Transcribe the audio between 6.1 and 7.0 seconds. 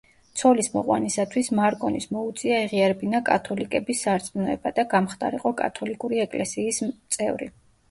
ეკლესიის